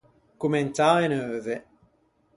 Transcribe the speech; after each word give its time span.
Commentâ 0.41 0.89
e 1.05 1.07
neuve. 1.09 1.55